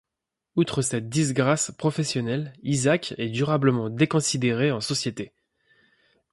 Outre 0.55 0.81
cette 0.81 1.09
disgrâce 1.09 1.69
professionnelle, 1.69 2.53
Isaac 2.63 3.13
est 3.19 3.29
durablement 3.29 3.91
déconsidéré 3.91 4.71
en 4.71 4.81
société. 4.81 5.31